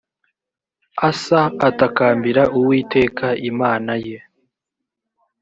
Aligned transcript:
asa 1.09 1.41
atakambira 1.67 2.43
uwiteka 2.57 3.27
imana 3.49 3.93
ye 4.05 4.17